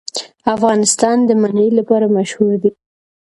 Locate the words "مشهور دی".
2.17-2.71